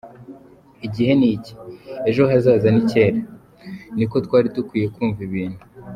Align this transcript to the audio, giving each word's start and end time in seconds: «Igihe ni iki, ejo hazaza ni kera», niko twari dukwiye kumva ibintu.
«Igihe 0.87 1.11
ni 1.19 1.27
iki, 1.35 1.53
ejo 2.09 2.21
hazaza 2.31 2.67
ni 2.73 2.83
kera», 2.91 3.19
niko 3.95 4.15
twari 4.25 4.47
dukwiye 4.55 4.87
kumva 4.95 5.19
ibintu. 5.27 5.61